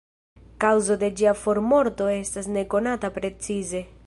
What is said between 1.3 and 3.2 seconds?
formorto estas ne konata